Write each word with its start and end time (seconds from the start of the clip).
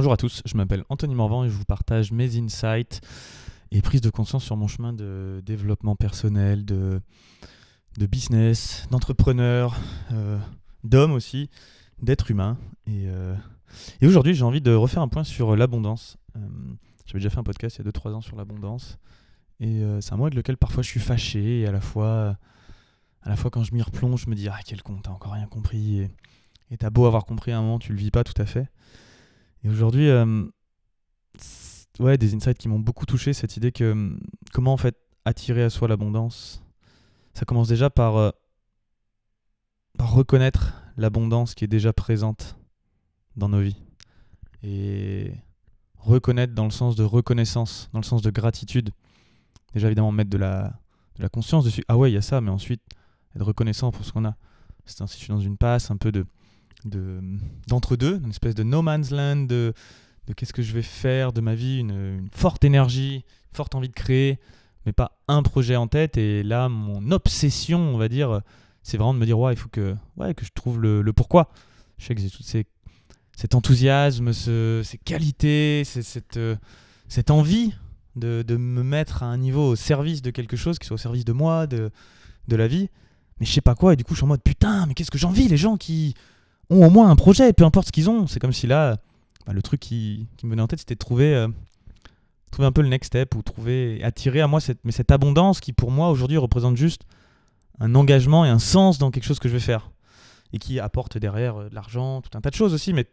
Bonjour 0.00 0.14
à 0.14 0.16
tous, 0.16 0.40
je 0.46 0.56
m'appelle 0.56 0.82
Anthony 0.88 1.14
Morvan 1.14 1.44
et 1.44 1.50
je 1.50 1.54
vous 1.54 1.66
partage 1.66 2.10
mes 2.10 2.38
insights 2.38 3.02
et 3.70 3.82
prises 3.82 4.00
de 4.00 4.08
conscience 4.08 4.42
sur 4.42 4.56
mon 4.56 4.66
chemin 4.66 4.94
de 4.94 5.42
développement 5.44 5.94
personnel, 5.94 6.64
de, 6.64 7.02
de 7.98 8.06
business, 8.06 8.86
d'entrepreneur, 8.90 9.78
euh, 10.12 10.38
d'homme 10.84 11.12
aussi, 11.12 11.50
d'être 12.00 12.30
humain. 12.30 12.56
Et, 12.86 13.08
euh, 13.08 13.34
et 14.00 14.06
aujourd'hui, 14.06 14.32
j'ai 14.32 14.42
envie 14.42 14.62
de 14.62 14.72
refaire 14.72 15.02
un 15.02 15.08
point 15.08 15.22
sur 15.22 15.54
l'abondance. 15.54 16.16
Euh, 16.34 16.40
J'avais 17.04 17.18
déjà 17.18 17.28
fait 17.28 17.40
un 17.40 17.44
podcast 17.44 17.76
il 17.76 17.84
y 17.84 17.86
a 17.86 17.90
2-3 17.90 18.14
ans 18.14 18.22
sur 18.22 18.36
l'abondance. 18.36 18.96
Et 19.60 19.82
c'est 20.00 20.14
un 20.14 20.16
mot 20.16 20.24
avec 20.24 20.34
lequel 20.34 20.56
parfois 20.56 20.82
je 20.82 20.88
suis 20.88 21.00
fâché 21.00 21.60
et 21.60 21.66
à 21.66 21.72
la 21.72 21.82
fois, 21.82 22.38
à 23.20 23.28
la 23.28 23.36
fois 23.36 23.50
quand 23.50 23.64
je 23.64 23.74
m'y 23.74 23.82
replonge, 23.82 24.24
je 24.24 24.30
me 24.30 24.34
dis 24.34 24.48
Ah, 24.48 24.60
quel 24.64 24.82
con, 24.82 24.98
t'as 25.02 25.10
encore 25.10 25.34
rien 25.34 25.46
compris. 25.46 25.98
Et 25.98 26.10
et 26.70 26.76
t'as 26.76 26.90
beau 26.90 27.06
avoir 27.06 27.24
compris 27.24 27.52
à 27.52 27.58
un 27.58 27.62
moment, 27.62 27.78
tu 27.78 27.92
le 27.92 27.98
vis 27.98 28.10
pas 28.10 28.24
tout 28.24 28.40
à 28.40 28.46
fait. 28.46 28.68
Et 29.64 29.68
aujourd'hui, 29.68 30.08
euh, 30.08 30.44
ouais, 31.98 32.18
des 32.18 32.34
insights 32.34 32.58
qui 32.58 32.68
m'ont 32.68 32.78
beaucoup 32.78 33.06
touché, 33.06 33.32
cette 33.32 33.56
idée 33.56 33.72
que 33.72 33.92
hum, 33.92 34.20
comment 34.52 34.72
en 34.72 34.76
fait 34.76 34.96
attirer 35.24 35.62
à 35.62 35.70
soi 35.70 35.88
l'abondance. 35.88 36.62
Ça 37.34 37.44
commence 37.44 37.68
déjà 37.68 37.90
par, 37.90 38.16
euh, 38.16 38.30
par 39.98 40.12
reconnaître 40.12 40.82
l'abondance 40.96 41.54
qui 41.54 41.64
est 41.64 41.68
déjà 41.68 41.92
présente 41.92 42.56
dans 43.36 43.48
nos 43.48 43.60
vies. 43.60 43.82
Et 44.62 45.32
reconnaître 45.96 46.54
dans 46.54 46.64
le 46.64 46.70
sens 46.70 46.96
de 46.96 47.04
reconnaissance, 47.04 47.88
dans 47.92 47.98
le 47.98 48.04
sens 48.04 48.22
de 48.22 48.30
gratitude. 48.30 48.90
Déjà 49.74 49.86
évidemment 49.86 50.12
mettre 50.12 50.30
de 50.30 50.38
la, 50.38 50.72
conscience 51.32 51.64
dessus. 51.64 51.84
Ah 51.88 51.96
ouais, 51.96 52.10
il 52.10 52.14
y 52.14 52.16
a 52.18 52.22
ça, 52.22 52.40
mais 52.40 52.50
ensuite 52.50 52.82
être 53.36 53.44
reconnaissant 53.44 53.90
pour 53.90 54.04
ce 54.04 54.12
qu'on 54.12 54.24
a. 54.24 54.36
C'est 54.86 55.02
ainsi, 55.02 55.18
je 55.18 55.24
suis 55.24 55.32
dans 55.32 55.40
une 55.40 55.56
passe 55.56 55.90
un 55.90 55.96
peu 55.96 56.10
de 56.10 56.26
de- 56.84 57.20
d'entre-deux, 57.68 58.20
une 58.22 58.30
espèce 58.30 58.54
de 58.54 58.62
no 58.62 58.82
man's 58.82 59.10
land, 59.10 59.36
de, 59.46 59.72
qu'est-ce 60.36 60.52
que 60.52 60.62
je 60.62 60.72
vais 60.72 60.82
faire 60.82 61.32
de 61.32 61.40
ma 61.40 61.54
vie, 61.54 61.78
une, 61.78 62.28
forte 62.32 62.64
énergie, 62.64 63.16
une 63.16 63.56
forte 63.56 63.74
envie 63.74 63.88
de 63.88 63.94
créer, 63.94 64.38
mais 64.86 64.92
pas 64.92 65.18
un 65.28 65.42
projet 65.42 65.76
en 65.76 65.86
tête. 65.88 66.16
Et 66.16 66.42
là, 66.42 66.68
mon 66.68 67.10
obsession, 67.10 67.78
on 67.94 67.98
va 67.98 68.08
dire, 68.08 68.40
c'est 68.82 68.96
vraiment 68.96 69.14
de 69.14 69.18
me 69.18 69.26
dire, 69.26 69.38
ouais, 69.38 69.52
il 69.52 69.56
faut 69.58 69.68
que, 69.68 69.94
ouais, 70.16 70.34
que 70.34 70.44
je 70.44 70.50
trouve 70.54 70.80
le, 70.80 71.12
pourquoi. 71.12 71.50
Je 71.98 72.06
sais 72.06 72.14
que 72.14 72.20
j'ai 72.20 72.30
tout 72.30 72.42
ces, 72.42 72.66
cet 73.36 73.54
enthousiasme, 73.54 74.32
ce- 74.32 74.82
ces 74.84 74.98
qualités, 74.98 75.82
c'est- 75.84 76.02
cette, 76.02 76.36
euh, 76.36 76.56
cette 77.08 77.30
envie 77.30 77.72
de, 78.16 78.42
de 78.46 78.56
me 78.56 78.82
mettre 78.82 79.22
à 79.22 79.26
un 79.26 79.36
niveau 79.36 79.68
au 79.70 79.76
service 79.76 80.22
de 80.22 80.30
quelque 80.30 80.56
chose, 80.56 80.78
qui 80.78 80.86
soit 80.86 80.94
au 80.94 80.98
service 80.98 81.24
de 81.24 81.32
moi, 81.32 81.66
de, 81.66 81.90
de 82.48 82.56
la 82.56 82.66
vie. 82.68 82.88
Mais 83.38 83.46
je 83.46 83.52
sais 83.52 83.60
pas 83.62 83.74
quoi, 83.74 83.94
et 83.94 83.96
du 83.96 84.04
coup, 84.04 84.14
je 84.14 84.18
suis 84.18 84.24
en 84.24 84.28
mode, 84.28 84.42
putain, 84.42 84.86
mais 84.86 84.94
qu'est-ce 84.94 85.10
que 85.10 85.18
j'envie, 85.18 85.48
les 85.48 85.56
gens 85.56 85.76
qui 85.76 86.14
ont 86.70 86.86
au 86.86 86.90
moins 86.90 87.10
un 87.10 87.16
projet, 87.16 87.52
peu 87.52 87.64
importe 87.64 87.88
ce 87.88 87.92
qu'ils 87.92 88.08
ont. 88.08 88.26
C'est 88.26 88.40
comme 88.40 88.52
si 88.52 88.66
là, 88.66 88.98
bah, 89.46 89.52
le 89.52 89.62
truc 89.62 89.80
qui, 89.80 90.26
qui 90.36 90.46
me 90.46 90.52
venait 90.52 90.62
en 90.62 90.66
tête, 90.66 90.78
c'était 90.78 90.94
de 90.94 91.00
trouver, 91.00 91.34
euh, 91.34 91.48
trouver 92.50 92.66
un 92.66 92.72
peu 92.72 92.82
le 92.82 92.88
next 92.88 93.08
step 93.08 93.34
ou 93.34 93.42
trouver, 93.42 94.02
attirer 94.02 94.40
à 94.40 94.46
moi 94.46 94.60
cette, 94.60 94.84
mais 94.84 94.92
cette 94.92 95.10
abondance 95.10 95.60
qui, 95.60 95.72
pour 95.72 95.90
moi, 95.90 96.10
aujourd'hui, 96.10 96.38
représente 96.38 96.76
juste 96.76 97.02
un 97.78 97.94
engagement 97.94 98.44
et 98.44 98.48
un 98.48 98.58
sens 98.58 98.98
dans 98.98 99.10
quelque 99.10 99.24
chose 99.24 99.38
que 99.38 99.48
je 99.48 99.54
vais 99.54 99.60
faire. 99.60 99.90
Et 100.52 100.58
qui 100.58 100.80
apporte 100.80 101.18
derrière 101.18 101.56
euh, 101.56 101.68
de 101.68 101.74
l'argent, 101.74 102.22
tout 102.22 102.36
un 102.36 102.40
tas 102.40 102.50
de 102.50 102.56
choses 102.56 102.74
aussi. 102.74 102.92
Mais, 102.92 103.06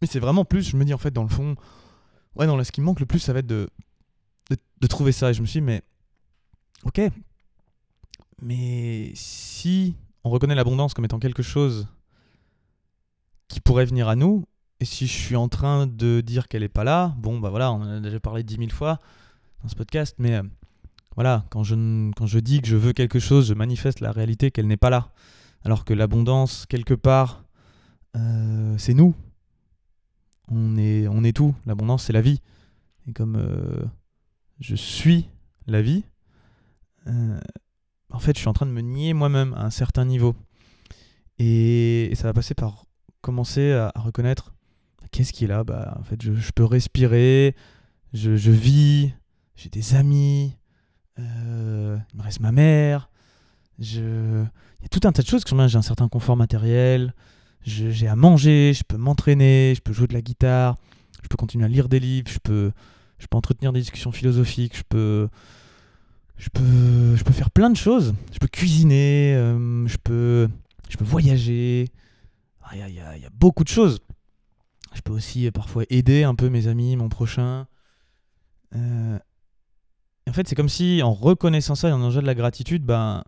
mais 0.00 0.08
c'est 0.08 0.20
vraiment 0.20 0.44
plus, 0.44 0.68
je 0.68 0.76
me 0.76 0.84
dis 0.84 0.94
en 0.94 0.98
fait, 0.98 1.12
dans 1.12 1.22
le 1.22 1.28
fond, 1.28 1.56
ouais, 2.36 2.46
non, 2.46 2.56
là, 2.56 2.64
ce 2.64 2.72
qui 2.72 2.80
me 2.80 2.86
manque 2.86 3.00
le 3.00 3.06
plus, 3.06 3.18
ça 3.18 3.32
va 3.32 3.40
être 3.40 3.46
de, 3.46 3.68
de, 4.50 4.56
de 4.80 4.86
trouver 4.86 5.12
ça. 5.12 5.30
Et 5.30 5.34
je 5.34 5.42
me 5.42 5.46
suis 5.46 5.60
dit, 5.60 5.66
mais, 5.66 5.82
ok, 6.84 7.00
mais 8.42 9.12
si 9.14 9.96
on 10.24 10.30
reconnaît 10.30 10.54
l'abondance 10.54 10.92
comme 10.92 11.04
étant 11.04 11.18
quelque 11.18 11.42
chose 11.42 11.88
qui 13.48 13.60
pourrait 13.60 13.84
venir 13.84 14.08
à 14.08 14.16
nous. 14.16 14.44
Et 14.80 14.84
si 14.84 15.06
je 15.06 15.12
suis 15.12 15.36
en 15.36 15.48
train 15.48 15.86
de 15.86 16.20
dire 16.20 16.48
qu'elle 16.48 16.62
n'est 16.62 16.68
pas 16.68 16.84
là, 16.84 17.14
bon, 17.18 17.38
bah 17.38 17.50
voilà, 17.50 17.72
on 17.72 17.76
en 17.76 17.96
a 17.96 18.00
déjà 18.00 18.20
parlé 18.20 18.42
dix 18.42 18.58
mille 18.58 18.72
fois 18.72 19.00
dans 19.62 19.68
ce 19.68 19.74
podcast, 19.74 20.16
mais 20.18 20.34
euh, 20.34 20.42
voilà, 21.14 21.46
quand 21.50 21.64
je, 21.64 21.74
quand 22.12 22.26
je 22.26 22.38
dis 22.38 22.60
que 22.60 22.68
je 22.68 22.76
veux 22.76 22.92
quelque 22.92 23.18
chose, 23.18 23.48
je 23.48 23.54
manifeste 23.54 24.00
la 24.00 24.12
réalité 24.12 24.50
qu'elle 24.50 24.66
n'est 24.66 24.76
pas 24.76 24.90
là. 24.90 25.12
Alors 25.64 25.84
que 25.84 25.94
l'abondance, 25.94 26.66
quelque 26.66 26.94
part, 26.94 27.44
euh, 28.16 28.76
c'est 28.78 28.94
nous. 28.94 29.14
On 30.48 30.76
est, 30.76 31.08
on 31.08 31.24
est 31.24 31.32
tout. 31.32 31.54
L'abondance, 31.64 32.04
c'est 32.04 32.12
la 32.12 32.20
vie. 32.20 32.40
Et 33.08 33.12
comme 33.12 33.36
euh, 33.36 33.82
je 34.60 34.76
suis 34.76 35.28
la 35.66 35.82
vie, 35.82 36.04
en 37.06 38.18
fait, 38.18 38.34
je 38.34 38.40
suis 38.40 38.48
en 38.48 38.52
train 38.52 38.66
de 38.66 38.72
me 38.72 38.80
nier 38.80 39.14
moi-même 39.14 39.54
à 39.54 39.64
un 39.64 39.70
certain 39.70 40.04
niveau. 40.04 40.34
Et 41.38 42.12
ça 42.14 42.24
va 42.24 42.32
passer 42.32 42.54
par 42.54 42.84
commencer 43.26 43.72
à, 43.72 43.92
reconnaître 43.96 44.54
qu'est-ce 45.10 45.32
qui 45.32 45.44
est 45.44 45.48
là 45.48 45.64
bah, 45.64 45.96
En 45.98 46.04
fait, 46.04 46.22
je, 46.22 46.52
peux 46.54 46.64
respirer, 46.64 47.56
je, 48.12 48.36
je 48.36 48.52
vis, 48.52 49.12
j'ai 49.56 49.68
des 49.68 49.96
amis, 49.96 50.56
euh, 51.18 51.98
il 52.12 52.18
me 52.18 52.22
reste 52.22 52.38
ma 52.38 52.52
mère, 52.52 53.10
je... 53.80 54.44
il 54.78 54.82
y 54.82 54.84
a 54.84 54.88
tout 54.88 55.00
un 55.08 55.10
tas 55.10 55.22
de 55.22 55.26
choses. 55.26 55.42
que 55.42 55.50
J'ai 55.66 55.76
un 55.76 55.82
certain 55.82 56.08
confort 56.08 56.36
matériel, 56.36 57.14
j'ai 57.64 58.06
à 58.06 58.14
manger, 58.14 58.72
je 58.74 58.84
peux 58.84 58.96
m'entraîner, 58.96 59.74
je 59.74 59.80
peux 59.80 59.92
jouer 59.92 60.06
de 60.06 60.14
la 60.14 60.22
guitare, 60.22 60.76
je 61.24 61.28
peux 61.28 61.36
continuer 61.36 61.64
à 61.64 61.68
lire 61.68 61.88
des 61.88 61.98
livres, 61.98 62.30
je 62.30 62.38
peux, 62.38 62.70
je 63.18 63.26
peux 63.26 63.36
entretenir 63.36 63.72
des 63.72 63.80
discussions 63.80 64.12
philosophiques, 64.12 64.76
je 64.76 64.84
peux, 64.88 65.28
je 66.38 66.48
peux, 66.48 67.16
je 67.16 67.24
peux 67.24 67.32
faire 67.32 67.50
plein 67.50 67.70
de 67.70 67.76
choses. 67.76 68.14
Je 68.32 68.38
peux 68.38 68.46
cuisiner, 68.46 69.34
euh, 69.34 69.88
je 69.88 69.96
peux, 69.96 70.48
je 70.88 70.96
peux 70.96 71.04
voyager. 71.04 71.88
Ah, 72.68 72.88
Il 72.88 72.94
y, 72.94 73.00
a- 73.00 73.30
beaucoup 73.32 73.62
de 73.64 73.68
choses. 73.68 74.00
Je 74.94 75.00
peux 75.00 75.12
aussi 75.12 75.46
euh, 75.46 75.50
parfois 75.50 75.84
aider 75.88 76.24
un 76.24 76.34
peu 76.34 76.48
mes 76.48 76.66
amis, 76.66 76.96
mon 76.96 77.08
prochain. 77.08 77.66
Euh, 78.74 79.18
en 80.28 80.32
fait, 80.32 80.48
c'est 80.48 80.54
comme 80.56 80.68
si 80.68 81.00
en 81.02 81.12
reconnaissant 81.12 81.74
ça 81.76 81.88
et 81.88 81.92
en 81.92 82.08
déjà 82.08 82.20
de 82.20 82.26
la 82.26 82.34
gratitude, 82.34 82.84
ben, 82.84 83.22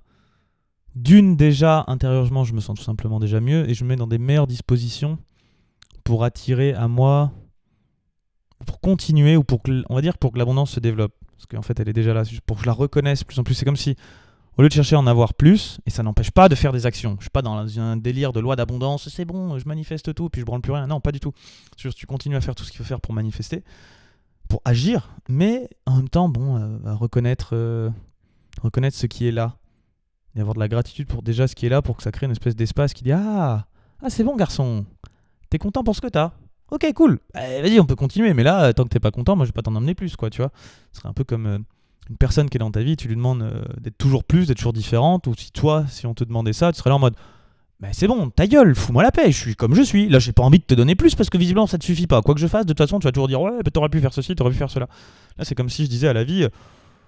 d'une 0.97 1.37
déjà 1.37 1.85
intérieurement, 1.87 2.45
je 2.45 2.55
me 2.55 2.61
sens 2.61 2.77
tout 2.77 2.85
simplement 2.85 3.21
déjà 3.21 3.41
mieux 3.41 3.69
et 3.71 3.75
je 3.75 3.85
me 3.85 3.91
mets 3.91 3.97
dans 3.97 4.09
des 4.09 4.19
meilleures 4.19 4.49
dispositions 4.49 5.19
pour 6.03 6.25
attirer 6.25 6.73
à 6.75 6.89
moi, 6.89 7.31
pour 8.67 8.81
continuer 8.81 9.37
ou 9.37 9.45
pour 9.45 9.63
que, 9.63 9.85
on 9.89 9.95
va 9.95 10.01
dire 10.01 10.19
pour 10.19 10.33
que 10.33 10.39
l'abondance 10.39 10.73
se 10.73 10.81
développe. 10.81 11.15
Parce 11.37 11.47
qu'en 11.47 11.63
fait, 11.63 11.79
elle 11.79 11.89
est 11.89 11.93
déjà 11.93 12.13
là, 12.15 12.25
pour 12.47 12.57
que 12.57 12.63
je 12.63 12.67
la 12.67 12.73
reconnaisse 12.73 13.23
plus 13.23 13.39
en 13.39 13.45
plus. 13.45 13.55
C'est 13.55 13.65
comme 13.65 13.77
si, 13.77 13.95
au 14.59 14.63
lieu 14.63 14.69
de 14.69 14.75
chercher 14.75 14.97
à 14.97 14.99
en 14.99 15.07
avoir 15.07 15.35
plus, 15.35 15.79
et 15.87 15.91
ça 15.91 16.03
n'empêche 16.03 16.33
pas 16.33 16.49
de 16.49 16.57
faire 16.57 16.73
des 16.73 16.85
actions. 16.85 17.15
Je 17.19 17.25
suis 17.25 17.31
pas 17.31 17.43
dans 17.43 17.79
un 17.79 17.97
délire 17.97 18.33
de 18.33 18.41
loi 18.41 18.57
d'abondance, 18.57 19.09
c'est 19.09 19.25
bon, 19.25 19.57
je 19.57 19.69
manifeste 19.69 20.13
tout, 20.15 20.29
puis 20.29 20.41
je 20.41 20.47
branle 20.47 20.61
plus 20.61 20.73
rien. 20.73 20.89
Non, 20.89 21.01
pas 21.01 21.13
du 21.13 21.21
tout. 21.21 21.33
Tu 21.77 22.07
continues 22.07 22.35
à 22.35 22.41
faire 22.41 22.57
tout 22.57 22.65
ce 22.65 22.73
qu'il 22.73 22.79
faut 22.79 22.85
faire 22.85 23.01
pour 23.01 23.15
manifester, 23.15 23.63
pour 24.49 24.61
agir, 24.65 25.11
mais 25.29 25.71
en 25.87 25.97
même 25.97 26.09
temps, 26.09 26.29
bon, 26.29 26.57
euh, 26.57 26.79
à 26.87 26.95
reconnaître, 26.95 27.51
euh, 27.53 27.89
reconnaître 28.61 28.97
ce 28.97 29.07
qui 29.07 29.29
est 29.29 29.33
là. 29.33 29.57
Et 30.35 30.41
avoir 30.41 30.55
de 30.55 30.61
la 30.61 30.69
gratitude 30.69 31.07
pour 31.07 31.23
déjà 31.23 31.47
ce 31.47 31.55
qui 31.55 31.67
est 31.67 31.69
là, 31.69 31.81
pour 31.81 31.97
que 31.97 32.03
ça 32.03 32.11
crée 32.11 32.27
une 32.27 32.33
espèce 32.33 32.57
d'espace 32.57 32.95
qui 32.95 33.05
dit 33.05 33.13
Ah, 33.13 33.67
ah 34.03 34.11
c'est 34.11 34.25
bon, 34.25 34.35
garçon, 34.37 34.85
t'es 35.51 35.59
content 35.59 35.85
pour 35.85 35.95
ce 35.95 36.01
que 36.01 36.09
t'as. 36.09 36.33
Ok, 36.71 36.93
cool. 36.95 37.21
Eh, 37.35 37.63
Vas-y, 37.63 37.81
on 37.81 37.87
peut 37.87 37.97
continuer. 37.97 38.35
Mais 38.35 38.43
là, 38.43 38.73
tant 38.75 38.85
que 38.85 38.91
t'es 38.91 39.01
pas 39.01 39.11
content, 39.11 39.37
moi, 39.37 39.47
je 39.47 39.51
vais 39.51 39.55
pas 39.55 39.63
t'en 39.63 39.75
emmener 39.75 39.95
plus, 39.95 40.17
quoi, 40.17 40.31
tu 40.31 40.43
vois. 40.43 40.53
Ce 40.93 41.01
serait 41.01 41.09
un 41.09 41.15
peu 41.15 41.25
comme 41.25 41.47
euh, 41.47 41.59
une 42.11 42.17
personne 42.17 42.49
qui 42.49 42.57
est 42.57 42.61
dans 42.61 42.71
ta 42.71 42.83
vie, 42.83 42.97
tu 42.97 43.09
lui 43.09 43.17
demandes 43.17 43.43
euh, 43.43 43.63
d'être 43.81 43.99
toujours 43.99 44.25
plus, 44.25 44.47
d'être 44.47 44.59
toujours 44.59 44.73
différente, 44.73 45.27
ou 45.27 45.35
si 45.37 45.51
toi, 45.53 45.85
si 45.89 46.07
on 46.07 46.15
te 46.15 46.25
demandait 46.25 46.53
ça, 46.53 46.73
tu 46.73 46.79
serais 46.79 46.91
là 46.91 46.97
en 46.97 47.01
mode, 47.01 47.15
mais 47.81 47.91
c'est 47.93 48.09
bon, 48.09 48.31
ta 48.31 48.47
gueule, 48.47 48.75
fous-moi 48.75 49.03
la 49.05 49.13
paix, 49.13 49.31
je 49.31 49.37
suis 49.39 49.55
comme 49.55 49.75
je 49.75 49.83
suis. 49.83 50.09
Là, 50.09 50.19
j'ai 50.19 50.33
pas 50.33 50.43
envie 50.43 50.59
de 50.59 50.65
te 50.65 50.75
donner 50.75 50.97
plus 50.97 51.15
parce 51.15 51.31
que 51.31 51.39
visiblement, 51.39 51.69
ça 51.69 51.79
te 51.79 51.85
suffit 51.85 52.09
pas. 52.09 52.23
Quoi 52.23 52.35
que 52.35 52.41
je 52.41 52.49
fasse, 52.49 52.67
de 52.67 52.73
toute 52.73 52.79
façon, 52.79 52.99
tu 52.99 53.05
vas 53.05 53.13
toujours 53.13 53.29
dire, 53.29 53.41
ouais, 53.41 53.63
bah, 53.65 53.71
t'aurais 53.73 53.89
pu 53.89 54.01
faire 54.01 54.13
ceci, 54.13 54.35
t'aurais 54.35 54.51
pu 54.51 54.57
faire 54.57 54.71
cela. 54.71 54.89
Là, 55.37 55.45
c'est 55.45 55.55
comme 55.55 55.69
si 55.69 55.85
je 55.85 55.91
disais 55.91 56.09
à 56.09 56.13
la 56.13 56.25
vie, 56.25 56.43
euh, 56.45 56.49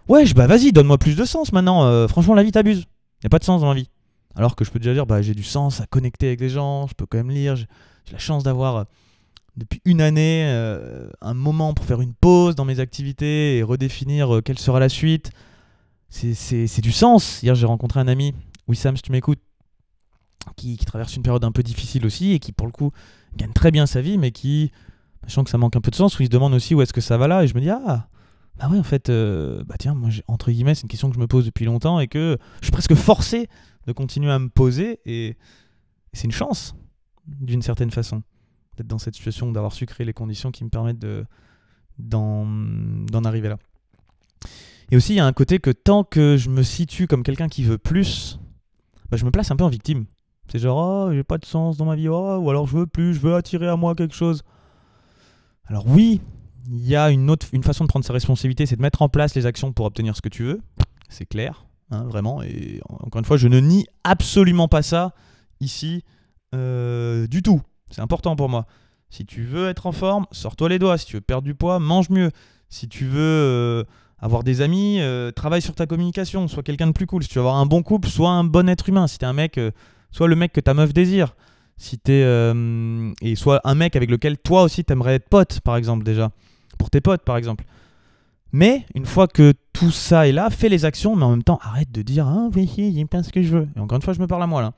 ouais, 0.09 0.25
bah 0.35 0.47
vas-y, 0.47 0.71
donne-moi 0.71 0.99
plus 0.99 1.17
de 1.17 1.25
sens 1.25 1.53
maintenant. 1.53 1.85
euh, 1.85 2.07
franchement, 2.07 2.35
la 2.35 2.45
vie 2.45 2.53
t'abuse. 2.53 2.85
Y 3.25 3.27
a 3.27 3.29
pas 3.29 3.41
de 3.41 3.45
sens 3.45 3.63
dans 3.63 3.69
la 3.69 3.75
vie. 3.75 3.89
Alors 4.37 4.55
que 4.55 4.65
je 4.65 4.71
peux 4.71 4.79
déjà 4.79 4.95
dire, 4.95 5.07
bah 5.07 5.23
j'ai 5.23 5.35
du 5.35 5.43
sens 5.43 5.81
à 5.81 5.87
connecter 5.87 6.29
avec 6.29 6.41
les 6.41 6.49
gens, 6.49 6.87
je 6.87 6.95
peux 6.95 7.05
quand 7.05 7.19
même 7.19 7.31
lire, 7.31 7.57
j'ai 7.57 7.67
la 8.13 8.19
chance 8.19 8.45
d'avoir 8.45 8.87
depuis 9.57 9.81
une 9.85 10.01
année 10.01 10.45
euh, 10.47 11.09
un 11.21 11.35
moment 11.35 11.75
pour 11.75 11.85
faire 11.85 12.01
une 12.01 12.15
pause 12.15 12.55
dans 12.55 12.65
mes 12.65 12.81
activités 12.81 13.59
et 13.59 13.63
redéfinir 13.63 14.37
euh, 14.37 14.41
quelle 14.41 14.59
sera 14.59 14.81
la 14.81 14.89
suite. 14.89 15.31
C'est- 16.09 16.81
du 16.81 16.93
sens. 16.93 17.43
Hier, 17.43 17.55
j'ai 17.55 17.67
rencontré 17.67 18.01
un 18.01 18.09
ami, 18.09 18.35
Wissam, 18.67 18.97
si 18.97 19.03
tu 19.03 19.13
m'écoutes, 19.13 19.41
qui, 20.57 20.77
traverse 20.79 21.15
une 21.17 21.23
période 21.23 21.45
un 21.45 21.53
peu 21.53 21.63
difficile 21.63 22.05
aussi 22.07 22.33
et 22.33 22.39
qui, 22.39 22.53
pour 22.53 22.67
le 22.67 22.73
coup, 22.73 22.91
gagne 23.37 23.53
très 23.53 23.71
bien 23.71 23.87
sa 23.87 24.01
vie, 24.01 24.19
mais 24.19 24.33
qui, 24.33 24.73
sens 25.29 25.45
que 25.45 25.51
ça 25.51 25.59
manque 25.59 25.77
un 25.77 25.81
peu 25.81 25.91
de 25.91 25.97
sens, 25.97 26.19
où 26.19 26.23
il 26.23 26.27
se 26.27 26.31
demande 26.31 26.55
aussi 26.55 26.75
où 26.75 26.83
est-ce 26.83 26.93
que 26.93 27.01
ça 27.01 27.17
va 27.17 27.29
là. 27.29 27.45
Et 27.45 27.47
je 27.47 27.55
me 27.55 27.61
dis, 27.61 27.71
ah, 27.71 28.09
bah 28.59 28.69
oui, 28.71 28.79
en 28.79 28.83
fait, 28.83 29.09
euh, 29.09 29.63
bah 29.65 29.77
tiens, 29.79 29.95
moi, 29.95 30.11
entre 30.27 30.51
guillemets, 30.51 30.75
c'est 30.75 30.83
une 30.83 30.89
question 30.89 31.09
que 31.09 31.15
je 31.15 31.21
me 31.21 31.27
pose 31.27 31.45
depuis 31.45 31.65
longtemps 31.65 32.01
et 32.01 32.09
que 32.09 32.39
je 32.61 32.67
suis 32.67 32.73
presque 32.73 32.95
forcé 32.95 33.49
de 33.87 33.93
continuer 33.93 34.31
à 34.31 34.39
me 34.39 34.49
poser. 34.49 35.01
Et 35.07 35.37
c'est 36.13 36.25
une 36.25 36.33
chance, 36.33 36.75
d'une 37.27 37.63
certaine 37.63 37.91
façon, 37.91 38.23
dans 38.85 38.99
cette 38.99 39.15
situation, 39.15 39.53
d'avoir 39.53 39.73
su 39.73 39.87
créer 39.87 40.07
les 40.07 40.13
conditions 40.13 40.51
qui 40.51 40.65
me 40.65 40.71
permettent 40.71 40.99
de 40.99 41.25
d'en 41.99 43.25
arriver 43.25 43.49
là. 43.49 43.59
Et 44.91 44.97
aussi, 44.97 45.13
il 45.13 45.17
y 45.17 45.21
a 45.21 45.27
un 45.27 45.33
côté 45.33 45.59
que 45.59 45.71
tant 45.71 46.03
que 46.03 46.37
je 46.37 46.49
me 46.49 46.63
situe 46.63 47.07
comme 47.07 47.23
quelqu'un 47.23 47.49
qui 47.49 47.63
veut 47.63 47.79
plus, 47.79 48.39
bah, 49.11 49.17
je 49.17 49.25
me 49.25 49.31
place 49.31 49.51
un 49.51 49.57
peu 49.57 49.65
en 49.65 49.69
victime. 49.69 50.07
C'est 50.51 50.59
genre, 50.59 51.07
oh, 51.09 51.13
j'ai 51.13 51.23
pas 51.23 51.39
de 51.39 51.45
sens 51.45 51.77
dans 51.77 51.85
ma 51.85 51.95
vie, 51.95 52.09
oh, 52.09 52.39
ou 52.39 52.51
alors 52.51 52.67
je 52.67 52.77
veux 52.79 52.87
plus, 52.87 53.15
je 53.15 53.21
veux 53.21 53.35
attirer 53.35 53.69
à 53.69 53.77
moi 53.77 53.95
quelque 53.95 54.15
chose. 54.15 54.43
Alors 55.67 55.87
oui, 55.87 56.21
il 56.69 56.87
y 56.87 56.97
a 56.97 57.11
une 57.11 57.31
autre 57.31 57.47
une 57.53 57.63
façon 57.63 57.85
de 57.85 57.89
prendre 57.89 58.05
ses 58.05 58.13
responsabilités, 58.13 58.67
c'est 58.67 58.77
de 58.77 58.83
mettre 58.83 59.03
en 59.03 59.09
place 59.09 59.35
les 59.37 59.47
actions 59.47 59.73
pour 59.73 59.87
obtenir 59.87 60.17
ce 60.17 60.23
que 60.23 60.29
tu 60.29 60.43
veux. 60.43 60.61
C'est 61.09 61.27
clair, 61.27 61.67
hein, 61.91 62.05
vraiment. 62.05 62.43
Et 62.43 62.81
encore 62.89 63.21
une 63.21 63.25
fois, 63.25 63.37
je 63.37 63.47
ne 63.47 63.61
nie 63.61 63.87
absolument 64.03 64.67
pas 64.67 64.83
ça 64.83 65.15
ici 65.61 66.03
euh, 66.55 67.29
du 67.29 67.43
tout. 67.43 67.63
C'est 67.91 68.01
important 68.01 68.37
pour 68.37 68.49
moi. 68.49 68.67
Si 69.11 69.27
tu 69.27 69.43
veux 69.43 69.69
être 69.69 69.87
en 69.87 69.93
forme, 69.93 70.27
sors-toi 70.31 70.69
les 70.69 70.79
doigts. 70.79 70.97
Si 70.99 71.07
tu 71.07 71.17
veux 71.17 71.21
perdre 71.21 71.45
du 71.45 71.55
poids, 71.55 71.79
mange 71.81 72.11
mieux. 72.11 72.31
Si 72.69 72.89
tu 72.89 73.05
veux 73.05 73.21
euh, 73.21 73.85
avoir 74.21 74.45
des 74.45 74.61
amis, 74.61 74.99
euh, 75.01 75.33
travaille 75.33 75.63
sur 75.63 75.75
ta 75.75 75.87
communication. 75.87 76.47
Sois 76.49 76.63
quelqu'un 76.63 76.87
de 76.87 76.93
plus 76.93 77.07
cool. 77.07 77.23
Si 77.23 77.29
tu 77.29 77.35
veux 77.35 77.41
avoir 77.41 77.57
un 77.57 77.67
bon 77.67 77.83
couple, 77.83 78.09
sois 78.09 78.31
un 78.31 78.45
bon 78.45 78.69
être 78.69 78.89
humain. 78.89 79.07
Si 79.07 79.19
t'es 79.19 79.27
un 79.27 79.33
mec, 79.33 79.61
sois 80.13 80.29
le 80.29 80.37
mec 80.37 80.53
que 80.53 80.61
ta 80.61 80.75
meuf 80.75 80.93
désire. 80.93 81.35
Si 81.77 81.99
t'es 81.99 82.21
et 83.23 83.37
sois 83.37 83.61
un 83.65 83.75
mec 83.75 83.97
avec 83.97 84.11
lequel 84.11 84.39
toi 84.39 84.63
aussi 84.63 84.85
t'aimerais 84.85 85.15
être 85.15 85.29
pote, 85.29 85.61
par 85.61 85.77
exemple 85.77 86.05
déjà, 86.05 86.31
pour 86.79 86.91
tes 86.91 87.01
potes, 87.01 87.23
par 87.23 87.37
exemple. 87.37 87.65
Mais 88.53 88.85
une 88.95 89.07
fois 89.07 89.29
que 89.29 89.55
tout 89.73 89.91
ça 89.91 90.29
est 90.29 90.33
là, 90.33 90.51
fais 90.51 90.69
les 90.69 90.85
actions, 90.85 91.15
mais 91.15 91.25
en 91.25 91.31
même 91.31 91.45
temps, 91.45 91.59
arrête 91.63 91.93
de 91.93 92.03
dire 92.03 92.27
ah 92.27 92.49
oui, 92.55 92.71
il 92.77 93.07
pas 93.07 93.23
ce 93.23 93.33
que 93.33 93.43
je 93.43 93.49
veux. 93.49 93.69
Et 93.77 93.81
encore 93.81 93.97
une 93.97 94.03
fois, 94.03 94.13
je 94.13 94.21
me 94.21 94.27
parle 94.27 94.43
à 94.43 94.47
moi 94.47 94.63
là. 94.63 94.73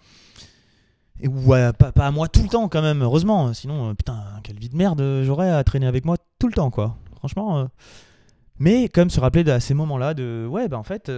Et 1.20 1.28
ouais, 1.28 1.72
pas, 1.72 1.92
à 1.96 2.10
moi 2.10 2.28
tout 2.28 2.42
le 2.42 2.48
temps 2.48 2.68
quand 2.68 2.82
même, 2.82 3.02
heureusement. 3.02 3.52
Sinon, 3.54 3.90
euh, 3.90 3.94
putain, 3.94 4.24
quelle 4.42 4.58
vie 4.58 4.68
de 4.68 4.76
merde 4.76 5.00
euh, 5.00 5.24
j'aurais 5.24 5.50
à 5.50 5.62
traîner 5.64 5.86
avec 5.86 6.04
moi 6.04 6.16
tout 6.38 6.48
le 6.48 6.54
temps, 6.54 6.70
quoi. 6.70 6.96
Franchement. 7.16 7.58
Euh. 7.58 7.64
Mais 8.58 8.88
comme 8.88 9.10
se 9.10 9.20
rappeler 9.20 9.48
à 9.50 9.60
ces 9.60 9.74
moments-là 9.74 10.14
de 10.14 10.46
ouais, 10.48 10.68
bah 10.68 10.78
en 10.78 10.82
fait, 10.82 11.10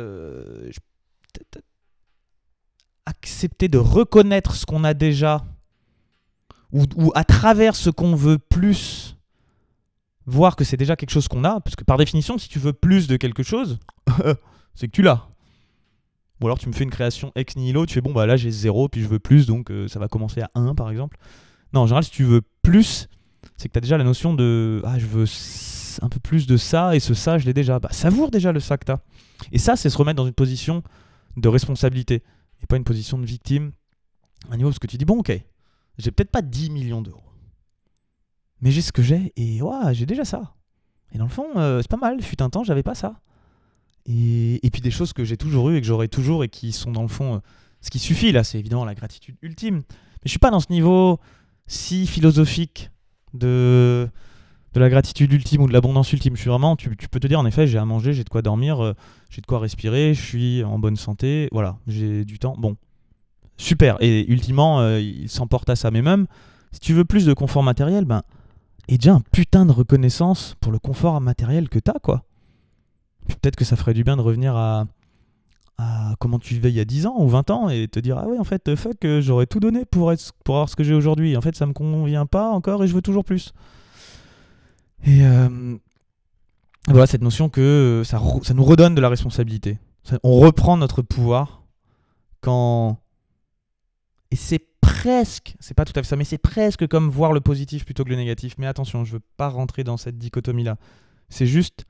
accepter 3.07 3.69
de 3.69 3.79
reconnaître 3.79 4.55
ce 4.55 4.65
qu'on 4.65 4.85
a 4.85 4.95
déjà, 4.95 5.45
ou, 6.73 6.85
ou 6.97 7.13
à 7.15 7.25
travers 7.25 7.77
ce 7.77 7.91
qu'on 7.91 8.15
veut 8.15 8.39
plus, 8.39 9.17
voir 10.27 10.57
que 10.57 10.65
c'est 10.65 10.77
déjà 10.77 10.97
quelque 10.97 11.11
chose 11.11 11.29
qu'on 11.29 11.45
a, 11.45 11.61
parce 11.61 11.77
que 11.77 11.85
par 11.85 11.99
définition, 11.99 12.39
si 12.39 12.49
tu 12.49 12.59
veux 12.59 12.73
plus 12.73 13.09
de 13.09 13.17
quelque 13.17 13.43
chose, 13.43 13.79
c'est 14.75 14.87
que 14.87 14.93
tu 14.93 15.03
l'as. 15.03 15.29
Ou 16.41 16.47
alors 16.47 16.59
tu 16.59 16.69
me 16.69 16.73
fais 16.73 16.85
une 16.85 16.91
création 16.91 17.33
ex 17.37 17.57
nihilo, 17.57 17.87
tu 17.87 17.95
fais 17.95 18.01
bon 18.01 18.13
bah 18.13 18.27
là 18.27 18.37
j'ai 18.37 18.51
0 18.51 18.89
puis 18.89 19.01
je 19.01 19.07
veux 19.07 19.21
plus 19.21 19.47
donc 19.47 19.71
euh, 19.71 19.87
ça 19.87 19.99
va 19.99 20.09
commencer 20.09 20.41
à 20.41 20.51
1 20.55 20.75
par 20.75 20.91
exemple. 20.91 21.17
Non, 21.73 21.83
en 21.83 21.87
général 21.87 22.05
si 22.05 22.11
tu 22.11 22.25
veux 22.25 22.43
plus, 22.63 23.09
c'est 23.57 23.69
que 23.69 23.73
tu 23.73 23.79
as 23.79 23.81
déjà 23.81 23.97
la 23.97 24.05
notion 24.05 24.35
de 24.35 24.83
ah 24.85 24.99
je 24.99 25.07
veux 25.07 25.25
un 26.03 26.09
peu 26.09 26.19
plus 26.19 26.47
de 26.47 26.57
ça 26.57 26.97
et 26.97 27.01
ce 27.01 27.15
ça 27.15 27.39
je 27.39 27.47
l'ai 27.47 27.55
déjà. 27.55 27.79
Bah 27.79 27.89
savoure 27.93 28.31
déjà 28.31 28.53
le 28.53 28.61
ça 28.61 28.77
que 28.77 28.85
t'as. 28.85 28.99
Et 29.53 29.59
ça 29.59 29.77
c'est 29.77 29.91
se 29.91 29.97
remettre 29.97 30.17
dans 30.17 30.27
une 30.27 30.35
position 30.35 30.83
de 31.37 31.49
responsabilité 31.49 32.23
et 32.63 32.67
pas 32.67 32.77
une 32.77 32.85
position 32.85 33.19
de 33.19 33.25
victime. 33.25 33.73
À 34.51 34.57
niveau 34.57 34.69
parce 34.69 34.79
que 34.79 34.87
tu 34.87 34.99
dis 34.99 35.05
bon 35.05 35.19
ok, 35.19 35.33
j'ai 35.99 36.11
peut-être 36.11 36.31
pas 36.31 36.43
10 36.43 36.71
millions 36.71 37.01
d'euros. 37.01 37.23
Mais 38.61 38.71
j'ai 38.71 38.83
ce 38.83 38.93
que 38.93 39.03
j'ai 39.03 39.33
et 39.37 39.63
ouais, 39.63 39.95
j'ai 39.95 40.07
déjà 40.07 40.25
ça. 40.25 40.55
Et 41.13 41.19
dans 41.19 41.25
le 41.25 41.31
fond, 41.31 41.47
euh, 41.57 41.81
c'est 41.81 41.91
pas 41.91 41.97
mal. 41.97 42.21
Fut 42.23 42.43
un 42.43 42.51
temps, 42.51 42.65
j'avais 42.65 42.83
pas 42.83 42.95
ça. 42.95 43.21
Et, 44.07 44.71
puis 44.71 44.83
des 44.83 44.91
choses 44.91 45.13
que 45.13 45.25
j'ai 45.25 45.37
toujours 45.37 45.71
eues 45.71 45.77
et 45.77 45.81
que 45.81 45.87
j'aurai 45.87 46.09
toujours 46.09 46.45
et 46.45 46.49
qui 46.49 46.73
sont 46.73 46.93
dans 46.93 47.03
le 47.03 47.09
fond. 47.09 47.37
Euh, 47.37 47.39
ce 47.81 47.91
qui 47.91 47.99
suffit 47.99 48.33
là, 48.33 48.45
c'est 48.45 48.59
évidemment 48.59 48.85
la 48.85 48.95
gratitude 48.95 49.37
ultime. 49.43 49.77
Mais 49.77 50.25
je 50.25 50.31
suis 50.31 50.39
pas 50.39 50.51
dans 50.51 50.61
ce 50.61 50.71
niveau 50.71 51.21
si 51.67 52.07
philosophique 52.07 52.91
de, 53.35 54.09
de 54.73 54.81
la 54.81 54.89
gratitude 54.89 55.33
ultime 55.33 55.63
ou 55.63 55.69
de 55.69 55.73
l'abondance 55.73 56.13
ultime. 56.13 56.35
Je 56.37 56.41
suis 56.41 56.51
vraiment, 56.51 56.77
tu, 56.77 56.91
peux 56.91 57.21
te 57.21 57.27
dire 57.27 57.39
en 57.39 57.47
effet, 57.47 57.67
j'ai 57.67 57.79
à 57.79 57.85
manger, 57.85 58.13
j'ai 58.13 58.25
de 58.25 58.29
quoi 58.29 58.43
dormir, 58.43 58.83
euh, 58.83 58.95
j'ai 59.31 59.41
de 59.41 59.47
quoi 59.47 59.59
respirer, 59.59 60.15
je 60.15 60.23
suis 60.23 60.65
en 60.65 60.79
bonne 60.79 60.97
santé, 60.97 61.49
voilà, 61.53 61.77
j'ai 61.87 62.25
du 62.25 62.39
temps. 62.39 62.57
Bon, 62.59 62.77
super. 63.57 63.97
Et 64.01 64.31
ultimement, 64.31 64.81
euh, 64.81 65.01
il 65.01 65.29
s'emporte 65.29 65.69
à 65.71 65.77
ça. 65.77 65.91
Mais 65.91 66.03
même, 66.03 66.27
si 66.73 66.81
tu 66.81 66.93
veux 66.93 67.05
plus 67.05 67.27
de 67.27 67.35
confort 67.35 67.63
matériel, 67.63 68.05
ben, 68.05 68.23
et 68.89 68.99
déjà 68.99 69.15
un 69.15 69.23
putain 69.33 69.65
de 69.67 69.73
reconnaissance 69.73 70.57
pour 70.61 70.73
le 70.73 70.79
confort 70.79 71.21
matériel 71.21 71.69
que 71.69 71.79
t'as, 71.79 71.99
quoi 72.01 72.25
peut-être 73.27 73.57
que 73.57 73.65
ça 73.65 73.77
ferait 73.77 73.95
du 73.95 74.05
bien 74.05 74.17
de 74.17 74.23
revenir 74.23 74.57
à, 74.57 74.85
comment 76.21 76.39
tu 76.39 76.55
vivais 76.55 76.71
il 76.71 76.77
y 76.77 76.81
a 76.81 76.85
10 76.85 77.07
ans 77.07 77.17
ou 77.19 77.29
20 77.29 77.51
ans 77.51 77.69
et 77.69 77.89
te 77.89 77.99
dire 77.99 78.17
ah 78.19 78.27
oui 78.29 78.39
en 78.39 78.45
fait 78.45 78.77
fuck 78.77 79.05
euh, 79.05 79.21
j'aurais 79.21 79.47
tout 79.47 79.59
donné 79.59 79.85
pour, 79.85 80.13
avoir 80.47 80.69
ce 80.69 80.77
que 80.77 80.85
j'ai 80.85 80.95
aujourd'hui. 80.95 81.37
En 81.37 81.41
fait 81.41 81.57
ça 81.57 81.67
me 81.67 81.73
convient 81.73 82.27
pas 82.27 82.51
encore 82.51 82.85
et 82.85 82.87
je 82.89 82.95
veux 82.95 83.03
toujours 83.03 83.25
plus. 83.25 83.53
Et 85.05 85.25
euh, 85.27 85.77
voilà 86.89 87.07
cette 87.07 87.23
notion 87.23 87.49
que 87.49 88.03
ça, 88.05 88.21
ça, 88.43 88.55
nous 88.55 88.65
redonne 88.65 88.95
de 88.95 89.01
la 89.01 89.09
responsabilité. 89.09 89.79
On 90.23 90.39
reprend 90.39 90.77
notre 90.77 91.03
pouvoir 91.03 91.63
quand 92.41 92.99
et 94.31 94.37
c'est 94.37 94.65
presque 94.81 95.57
c'est 95.59 95.75
pas 95.75 95.85
tout 95.85 95.93
à 95.97 96.03
fait 96.03 96.09
ça 96.09 96.17
mais 96.17 96.25
c'est 96.25 96.39
presque 96.39 96.87
comme 96.87 97.11
voir 97.11 97.33
le 97.33 97.41
positif 97.41 97.85
plutôt 97.85 98.05
que 98.05 98.11
le 98.11 98.17
négatif. 98.17 98.55
Mais 98.59 98.67
attention 98.69 99.05
je 99.05 99.15
veux 99.15 99.23
pas 99.37 99.49
rentrer 99.49 99.83
dans 99.83 99.97
cette 99.97 100.19
dichotomie 100.19 100.65
là 100.65 100.77
c'est 101.29 101.47
juste 101.47 101.85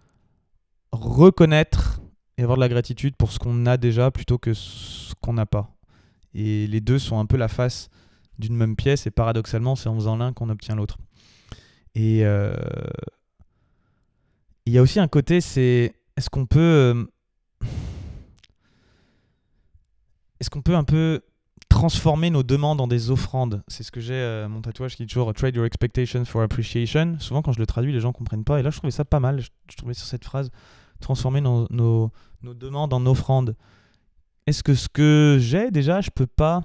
reconnaître 0.95 2.01
et 2.37 2.43
avoir 2.43 2.57
de 2.57 2.61
la 2.61 2.69
gratitude 2.69 3.17
pour 3.17 3.33
ce 3.33 3.39
qu'on 3.39 3.67
a 3.67 3.77
déjà 3.77 4.11
plutôt 4.11 4.39
que 4.39 4.55
ce 4.55 5.15
qu'on 5.21 5.35
n'a 5.35 5.47
pas. 5.47 5.71
Et 6.35 6.67
les 6.67 6.81
deux 6.81 6.99
sont 6.99 7.19
un 7.19 7.27
peu 7.27 7.37
la 7.37 7.49
face 7.49 7.89
d'une 8.39 8.57
même 8.57 8.75
pièce 8.75 9.07
et 9.07 9.11
paradoxalement 9.11 9.77
c'est 9.77 9.89
en 9.89 9.95
faisant 9.95 10.17
l'un 10.17 10.33
qu'on 10.33 10.49
obtient 10.49 10.75
l'autre. 10.75 10.99
Et 11.95 12.25
euh, 12.25 12.55
il 14.67 14.73
y 14.73 14.79
a 14.79 14.83
aussi 14.83 14.99
un 14.99 15.09
côté, 15.09 15.41
c'est 15.41 15.95
est-ce 16.17 16.31
qu'on 16.31 16.47
peut... 16.47 16.59
Euh, 16.61 17.05
est-ce 20.41 20.51
qu'on 20.51 20.63
peut 20.63 20.75
un 20.75 20.85
peu 20.85 21.23
transformer 21.69 22.31
nos 22.31 22.43
demandes 22.43 22.81
en 22.81 22.89
des 22.89 23.11
offrandes? 23.11 23.63
C'est 23.69 23.83
ce 23.83 23.93
que 23.93 24.01
j'ai, 24.01 24.15
euh, 24.15 24.49
mon 24.49 24.61
tatouage 24.61 24.97
qui 24.97 25.05
dit 25.05 25.13
toujours 25.13 25.33
Trade 25.33 25.55
your 25.55 25.65
expectations 25.65 26.25
for 26.25 26.43
appreciation. 26.43 27.17
Souvent 27.21 27.43
quand 27.43 27.53
je 27.53 27.61
le 27.61 27.67
traduis, 27.67 27.93
les 27.93 28.01
gens 28.01 28.13
comprennent 28.13 28.45
pas. 28.45 28.59
Et 28.59 28.63
là, 28.63 28.71
je 28.71 28.79
trouvais 28.79 28.91
ça 28.91 29.05
pas 29.05 29.21
mal. 29.21 29.41
je 29.41 29.77
trouvais 29.77 29.95
sur 29.95 30.07
cette 30.07 30.25
phrase 30.25 30.51
transformer 31.05 31.41
nos, 31.41 32.11
demandes 32.43 32.93
en 32.93 33.07
offrandes. 33.07 33.55
Est-ce 34.47 34.63
que 34.63 34.75
ce 34.75 34.89
que 34.89 35.39
j'ai 35.41 35.71
déjà, 35.71 36.01
je 36.01 36.11
peux 36.11 36.27
pas 36.27 36.65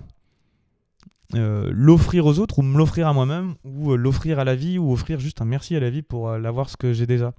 euh, 1.35 1.69
l'offrir 1.71 2.25
aux 2.25 2.39
autres 2.39 2.59
ou 2.59 2.61
me 2.63 2.77
l'offrir 2.77 3.07
à 3.07 3.13
moi-même 3.13 3.55
ou 3.63 3.91
euh, 3.91 3.95
l'offrir 3.95 4.39
à 4.39 4.43
la 4.43 4.55
vie 4.55 4.79
ou 4.79 4.91
offrir 4.91 5.19
juste 5.19 5.41
un 5.41 5.45
merci 5.45 5.75
à 5.75 5.79
la 5.79 5.89
vie 5.91 6.01
pour 6.01 6.29
euh, 6.29 6.39
l'avoir 6.39 6.69
ce 6.69 6.77
que 6.77 6.91
j'ai 6.91 7.05
déjà? 7.05 7.33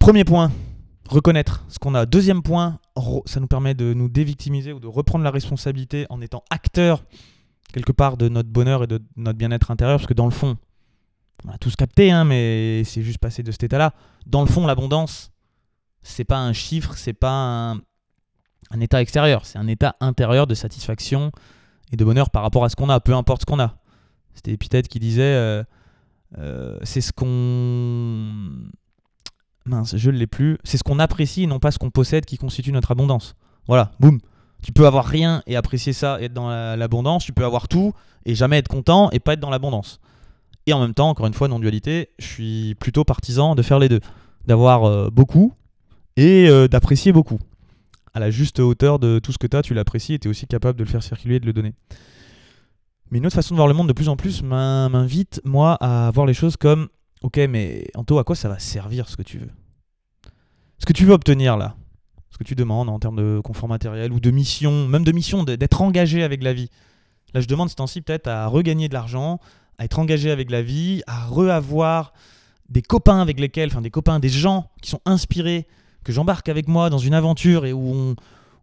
Premier 0.00 0.24
point, 0.24 0.50
reconnaître 1.08 1.64
ce 1.68 1.78
qu'on 1.78 1.94
a. 1.94 2.06
Deuxième 2.06 2.42
point, 2.42 2.78
ça 3.26 3.40
nous 3.40 3.46
permet 3.46 3.74
de 3.74 3.92
nous 3.92 4.08
dévictimiser 4.08 4.72
ou 4.72 4.80
de 4.80 4.86
reprendre 4.86 5.22
la 5.22 5.30
responsabilité 5.30 6.06
en 6.08 6.22
étant 6.22 6.42
acteur 6.48 7.04
quelque 7.72 7.92
part 7.92 8.16
de 8.16 8.28
notre 8.28 8.48
bonheur 8.48 8.84
et 8.84 8.86
de 8.86 9.02
notre 9.16 9.36
bien-être 9.36 9.70
intérieur 9.70 9.98
parce 9.98 10.06
que 10.06 10.14
dans 10.14 10.24
le 10.24 10.30
fond, 10.30 10.56
on 11.46 11.50
a 11.50 11.58
tous 11.58 11.76
capté, 11.76 12.10
hein, 12.10 12.24
mais 12.24 12.82
c'est 12.84 13.02
juste 13.02 13.18
passé 13.18 13.42
de 13.42 13.52
cet 13.52 13.64
état-là. 13.64 13.92
Dans 14.26 14.40
le 14.40 14.46
fond, 14.46 14.66
l'abondance, 14.66 15.30
c'est 16.02 16.24
pas 16.24 16.38
un 16.38 16.52
chiffre, 16.52 16.94
c'est 16.96 17.12
pas 17.12 17.76
un, 18.70 18.80
état 18.80 19.00
extérieur, 19.00 19.44
c'est 19.44 19.58
un 19.58 19.66
état 19.66 19.96
intérieur 20.00 20.46
de 20.46 20.54
satisfaction 20.54 21.30
et 21.92 21.96
de 21.96 22.04
bonheur 22.04 22.30
par 22.30 22.42
rapport 22.42 22.64
à 22.64 22.68
ce 22.68 22.76
qu'on 22.76 22.88
a, 22.88 22.98
peu 23.00 23.14
importe 23.14 23.42
ce 23.42 23.46
qu'on 23.46 23.60
a. 23.60 23.76
C'était 24.34 24.52
Épithète 24.52 24.88
qui 24.88 24.98
disait 24.98 25.22
euh, 25.22 25.62
euh, 26.38 26.78
c'est 26.82 27.00
ce 27.00 27.12
qu'on. 27.12 28.74
Mince, 29.66 29.96
je 29.96 30.10
ne 30.10 30.16
l'ai 30.16 30.26
plus. 30.26 30.58
C'est 30.64 30.76
ce 30.76 30.82
qu'on 30.82 30.98
apprécie 30.98 31.44
et 31.44 31.46
non 31.46 31.58
pas 31.58 31.70
ce 31.70 31.78
qu'on 31.78 31.90
possède 31.90 32.24
qui 32.24 32.36
constitue 32.36 32.72
notre 32.72 32.90
abondance. 32.90 33.34
Voilà, 33.66 33.92
boum. 34.00 34.18
Tu 34.62 34.72
peux 34.72 34.86
avoir 34.86 35.04
rien 35.04 35.42
et 35.46 35.56
apprécier 35.56 35.92
ça 35.92 36.20
et 36.20 36.24
être 36.24 36.32
dans 36.32 36.48
l'abondance. 36.76 37.24
Tu 37.24 37.32
peux 37.32 37.44
avoir 37.44 37.68
tout 37.68 37.92
et 38.24 38.34
jamais 38.34 38.58
être 38.58 38.68
content 38.68 39.10
et 39.10 39.20
pas 39.20 39.34
être 39.34 39.40
dans 39.40 39.50
l'abondance. 39.50 40.00
Et 40.66 40.72
en 40.72 40.80
même 40.80 40.94
temps, 40.94 41.10
encore 41.10 41.26
une 41.26 41.34
fois, 41.34 41.48
non-dualité, 41.48 42.08
je 42.18 42.26
suis 42.26 42.74
plutôt 42.76 43.04
partisan 43.04 43.54
de 43.54 43.62
faire 43.62 43.78
les 43.78 43.88
deux. 43.88 44.00
D'avoir 44.46 44.84
euh, 44.84 45.10
beaucoup 45.10 45.52
et 46.16 46.48
euh, 46.48 46.68
d'apprécier 46.68 47.12
beaucoup. 47.12 47.38
À 48.12 48.20
la 48.20 48.30
juste 48.30 48.60
hauteur 48.60 48.98
de 48.98 49.18
tout 49.18 49.32
ce 49.32 49.38
que 49.38 49.46
tu 49.46 49.56
as, 49.56 49.62
tu 49.62 49.74
l'apprécies 49.74 50.14
et 50.14 50.18
tu 50.18 50.28
es 50.28 50.30
aussi 50.30 50.46
capable 50.46 50.78
de 50.78 50.84
le 50.84 50.90
faire 50.90 51.02
circuler 51.02 51.36
et 51.36 51.40
de 51.40 51.46
le 51.46 51.52
donner. 51.52 51.74
Mais 53.10 53.18
une 53.18 53.26
autre 53.26 53.34
façon 53.34 53.54
de 53.54 53.56
voir 53.56 53.68
le 53.68 53.74
monde 53.74 53.88
de 53.88 53.92
plus 53.92 54.08
en 54.08 54.16
plus 54.16 54.42
m'invite, 54.42 55.40
moi, 55.44 55.74
à 55.74 56.10
voir 56.12 56.26
les 56.26 56.34
choses 56.34 56.56
comme 56.56 56.88
Ok, 57.24 57.38
mais 57.48 57.86
Anto, 57.94 58.18
à 58.18 58.24
quoi 58.24 58.36
ça 58.36 58.50
va 58.50 58.58
servir 58.58 59.08
ce 59.08 59.16
que 59.16 59.22
tu 59.22 59.38
veux? 59.38 59.50
Ce 60.78 60.84
que 60.84 60.92
tu 60.92 61.06
veux 61.06 61.14
obtenir 61.14 61.56
là? 61.56 61.74
Ce 62.30 62.36
que 62.36 62.44
tu 62.44 62.54
demandes 62.54 62.90
en 62.90 62.98
termes 62.98 63.16
de 63.16 63.40
confort 63.42 63.66
matériel 63.66 64.12
ou 64.12 64.20
de 64.20 64.30
mission, 64.30 64.86
même 64.88 65.04
de 65.04 65.12
mission, 65.12 65.42
d'être 65.42 65.80
engagé 65.80 66.22
avec 66.22 66.42
la 66.42 66.52
vie. 66.52 66.68
Là, 67.32 67.40
je 67.40 67.46
demande 67.46 67.70
ce 67.70 67.76
temps-ci 67.76 68.02
peut-être 68.02 68.28
à 68.28 68.46
regagner 68.46 68.88
de 68.88 68.94
l'argent, 68.94 69.40
à 69.78 69.84
être 69.84 69.98
engagé 69.98 70.30
avec 70.30 70.50
la 70.50 70.62
vie, 70.62 71.02
à 71.06 71.26
re-avoir 71.26 72.12
des 72.68 72.82
copains 72.82 73.20
avec 73.20 73.38
lesquels, 73.40 73.68
enfin 73.70 73.80
des 73.80 73.90
copains, 73.90 74.18
des 74.18 74.28
gens 74.28 74.70
qui 74.82 74.90
sont 74.90 75.00
inspirés, 75.04 75.66
que 76.02 76.12
j'embarque 76.12 76.48
avec 76.48 76.68
moi 76.68 76.90
dans 76.90 76.98
une 76.98 77.14
aventure 77.14 77.66
et 77.66 77.72
où 77.72 78.14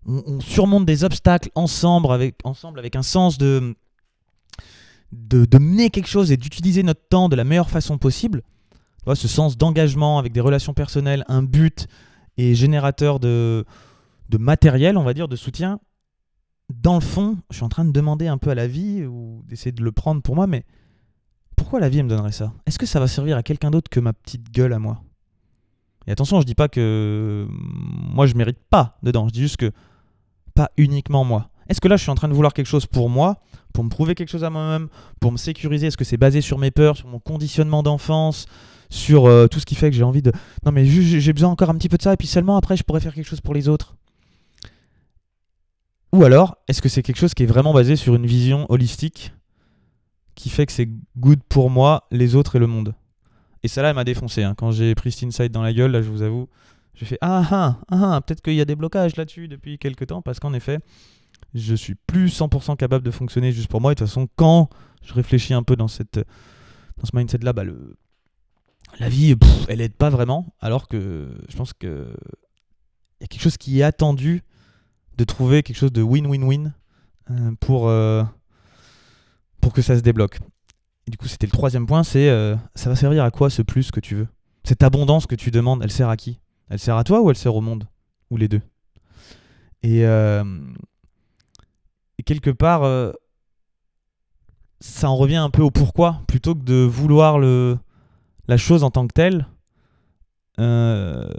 on, 0.07 0.39
surmonte 0.39 0.85
des 0.85 1.03
obstacles 1.03 1.49
ensemble 1.53 2.11
avec, 2.11 2.35
ensemble 2.43 2.79
avec 2.79 2.95
un 2.95 3.03
sens 3.03 3.37
de, 3.37 3.75
de, 5.11 5.57
mener 5.59 5.91
quelque 5.91 6.07
chose 6.07 6.31
et 6.31 6.37
d'utiliser 6.37 6.81
notre 6.81 7.07
temps 7.07 7.29
de 7.29 7.35
la 7.35 7.43
meilleure 7.43 7.69
façon 7.69 7.99
possible. 7.99 8.41
ce 9.13 9.27
sens 9.27 9.57
d'engagement 9.57 10.17
avec 10.17 10.33
des 10.33 10.39
relations 10.39 10.73
personnelles, 10.73 11.23
un 11.27 11.43
but 11.43 11.87
et 12.37 12.55
générateur 12.55 13.19
de, 13.19 13.63
de 14.29 14.37
matériel, 14.37 14.97
on 14.97 15.03
va 15.03 15.13
dire, 15.13 15.27
de 15.27 15.35
soutien. 15.35 15.79
Dans 16.73 16.95
le 16.95 17.01
fond, 17.01 17.37
je 17.51 17.57
suis 17.57 17.65
en 17.65 17.69
train 17.69 17.85
de 17.85 17.91
demander 17.91 18.27
un 18.27 18.37
peu 18.37 18.49
à 18.49 18.55
la 18.55 18.65
vie 18.65 19.05
ou 19.05 19.43
d'essayer 19.47 19.71
de 19.71 19.83
le 19.83 19.91
prendre 19.91 20.21
pour 20.21 20.35
moi, 20.35 20.47
mais 20.47 20.65
pourquoi 21.61 21.79
la 21.79 21.89
vie 21.89 22.01
me 22.01 22.09
donnerait 22.09 22.31
ça? 22.31 22.51
Est-ce 22.65 22.79
que 22.79 22.87
ça 22.87 22.99
va 22.99 23.07
servir 23.07 23.37
à 23.37 23.43
quelqu'un 23.43 23.69
d'autre 23.69 23.87
que 23.87 23.99
ma 23.99 24.13
petite 24.13 24.51
gueule 24.51 24.73
à 24.73 24.79
moi? 24.79 25.03
Et 26.07 26.11
attention, 26.11 26.41
je 26.41 26.45
dis 26.47 26.55
pas 26.55 26.67
que 26.67 27.47
moi 27.51 28.25
je 28.25 28.33
mérite 28.33 28.57
pas 28.71 28.97
dedans, 29.03 29.27
je 29.27 29.33
dis 29.33 29.41
juste 29.41 29.57
que 29.57 29.71
pas 30.55 30.71
uniquement 30.77 31.23
moi. 31.23 31.51
Est-ce 31.69 31.79
que 31.79 31.87
là 31.87 31.97
je 31.97 32.01
suis 32.01 32.09
en 32.09 32.15
train 32.15 32.27
de 32.29 32.33
vouloir 32.33 32.53
quelque 32.53 32.65
chose 32.65 32.87
pour 32.87 33.09
moi, 33.09 33.41
pour 33.73 33.83
me 33.83 33.89
prouver 33.89 34.15
quelque 34.15 34.29
chose 34.29 34.43
à 34.43 34.49
moi-même, 34.49 34.87
pour 35.19 35.31
me 35.31 35.37
sécuriser? 35.37 35.85
Est-ce 35.85 35.97
que 35.97 36.03
c'est 36.03 36.17
basé 36.17 36.41
sur 36.41 36.57
mes 36.57 36.71
peurs, 36.71 36.97
sur 36.97 37.07
mon 37.07 37.19
conditionnement 37.19 37.83
d'enfance, 37.83 38.47
sur 38.89 39.27
euh, 39.27 39.45
tout 39.45 39.59
ce 39.59 39.67
qui 39.67 39.75
fait 39.75 39.91
que 39.91 39.95
j'ai 39.95 40.03
envie 40.03 40.23
de... 40.23 40.31
Non 40.65 40.71
mais 40.71 40.83
j'ai 40.87 41.31
besoin 41.31 41.51
encore 41.51 41.69
un 41.69 41.75
petit 41.75 41.89
peu 41.89 41.97
de 41.97 42.01
ça 42.01 42.13
et 42.13 42.17
puis 42.17 42.27
seulement 42.27 42.57
après 42.57 42.75
je 42.75 42.81
pourrais 42.81 43.01
faire 43.01 43.13
quelque 43.13 43.29
chose 43.29 43.41
pour 43.41 43.53
les 43.53 43.69
autres. 43.69 43.95
Ou 46.11 46.23
alors, 46.23 46.57
est-ce 46.67 46.81
que 46.81 46.89
c'est 46.89 47.03
quelque 47.03 47.19
chose 47.19 47.35
qui 47.35 47.43
est 47.43 47.45
vraiment 47.45 47.71
basé 47.71 47.95
sur 47.95 48.15
une 48.15 48.25
vision 48.25 48.65
holistique? 48.69 49.31
Qui 50.35 50.49
fait 50.49 50.65
que 50.65 50.71
c'est 50.71 50.89
good 51.17 51.41
pour 51.49 51.69
moi, 51.69 52.07
les 52.11 52.35
autres 52.35 52.55
et 52.55 52.59
le 52.59 52.67
monde 52.67 52.95
Et 53.63 53.67
ça 53.67 53.81
là, 53.81 53.89
elle 53.89 53.95
m'a 53.95 54.03
défoncé. 54.03 54.43
Hein. 54.43 54.55
Quand 54.55 54.71
j'ai 54.71 54.95
pris 54.95 55.11
cet 55.11 55.23
insight 55.23 55.51
dans 55.51 55.61
la 55.61 55.73
gueule, 55.73 55.91
là 55.91 56.01
je 56.01 56.09
vous 56.09 56.21
avoue, 56.21 56.47
j'ai 56.93 57.05
fait 57.05 57.17
ah 57.21 57.43
ah 57.51 57.79
ah, 57.89 58.15
ah 58.15 58.21
peut-être 58.21 58.41
qu'il 58.41 58.55
y 58.55 58.61
a 58.61 58.65
des 58.65 58.75
blocages 58.75 59.15
là-dessus 59.15 59.47
depuis 59.47 59.77
quelques 59.77 60.07
temps 60.07 60.21
parce 60.21 60.39
qu'en 60.39 60.53
effet, 60.53 60.79
je 61.53 61.75
suis 61.75 61.95
plus 61.95 62.27
100% 62.27 62.77
capable 62.77 63.05
de 63.05 63.11
fonctionner 63.11 63.51
juste 63.51 63.69
pour 63.69 63.81
moi. 63.81 63.91
Et 63.91 63.95
de 63.95 63.99
toute 63.99 64.07
façon, 64.07 64.27
quand 64.35 64.69
je 65.03 65.13
réfléchis 65.13 65.53
un 65.53 65.63
peu 65.63 65.75
dans, 65.75 65.87
cette, 65.87 66.19
dans 66.97 67.05
ce 67.05 67.15
mindset-là, 67.15 67.53
bah 67.53 67.63
le, 67.63 67.97
la 68.99 69.09
vie, 69.09 69.35
elle 69.67 69.81
aide 69.81 69.95
pas 69.95 70.09
vraiment, 70.09 70.53
alors 70.59 70.87
que 70.87 71.29
je 71.49 71.55
pense 71.55 71.73
que 71.73 72.13
il 73.19 73.23
y 73.23 73.25
a 73.25 73.27
quelque 73.27 73.41
chose 73.41 73.57
qui 73.57 73.79
est 73.79 73.83
attendu 73.83 74.41
de 75.17 75.23
trouver 75.23 75.61
quelque 75.61 75.77
chose 75.77 75.91
de 75.91 76.01
win-win-win 76.01 76.73
euh, 77.29 77.51
pour, 77.59 77.87
euh, 77.87 78.23
pour 79.61 79.73
que 79.73 79.81
ça 79.81 79.95
se 79.95 80.01
débloque. 80.01 80.39
Et 81.07 81.11
du 81.11 81.17
coup, 81.17 81.27
c'était 81.27 81.47
le 81.47 81.51
troisième 81.51 81.85
point, 81.85 82.03
c'est 82.03 82.29
euh, 82.29 82.55
ça 82.75 82.89
va 82.89 82.95
servir 82.95 83.23
à 83.23 83.31
quoi 83.31 83.49
ce 83.49 83.61
plus 83.61 83.91
que 83.91 83.99
tu 83.99 84.15
veux? 84.15 84.27
Cette 84.63 84.83
abondance 84.83 85.25
que 85.25 85.35
tu 85.35 85.51
demandes, 85.51 85.81
elle 85.83 85.91
sert 85.91 86.09
à 86.09 86.17
qui? 86.17 86.39
Elle 86.69 86.79
sert 86.79 86.95
à 86.97 87.03
toi 87.03 87.21
ou 87.21 87.29
elle 87.29 87.37
sert 87.37 87.55
au 87.55 87.61
monde? 87.61 87.87
Ou 88.29 88.37
les 88.37 88.47
deux? 88.47 88.61
Et, 89.83 90.01
et, 90.01 90.43
quelque 92.23 92.51
part, 92.51 92.83
ça 94.79 95.09
en 95.09 95.15
revient 95.15 95.37
un 95.37 95.49
peu 95.49 95.63
au 95.63 95.71
pourquoi, 95.71 96.21
plutôt 96.27 96.53
que 96.53 96.63
de 96.63 96.75
vouloir 96.75 97.39
le, 97.39 97.79
la 98.47 98.57
chose 98.57 98.83
en 98.83 98.91
tant 98.91 99.07
que 99.07 99.13
telle, 99.13 99.47
euh, 100.59 101.29